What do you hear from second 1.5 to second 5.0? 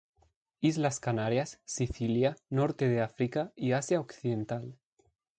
Sicilia, norte de África y Asia occidental.